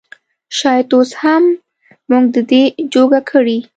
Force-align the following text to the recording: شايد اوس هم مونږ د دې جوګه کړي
شايد 0.59 0.87
اوس 0.95 1.09
هم 1.21 1.43
مونږ 2.09 2.25
د 2.35 2.37
دې 2.49 2.63
جوګه 2.93 3.19
کړي 3.29 3.57